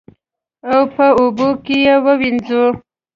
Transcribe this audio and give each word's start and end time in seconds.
او 0.71 0.81
په 0.95 1.05
اوبو 1.19 1.49
کې 1.65 1.75
یې 1.85 1.95
ووینځو. 2.05 2.65